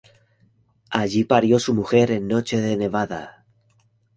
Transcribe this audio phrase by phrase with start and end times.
[0.89, 3.45] Allí parió su mujer en noche de nevada.